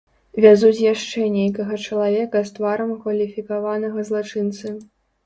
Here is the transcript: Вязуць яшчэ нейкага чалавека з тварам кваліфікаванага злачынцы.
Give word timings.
Вязуць 0.43 0.85
яшчэ 0.93 1.27
нейкага 1.33 1.77
чалавека 1.87 2.41
з 2.47 2.55
тварам 2.55 2.95
кваліфікаванага 3.05 4.07
злачынцы. 4.09 4.73